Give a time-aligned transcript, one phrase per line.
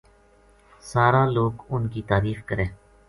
[0.91, 2.65] سارا لوک اُ ن کی تعریف کرے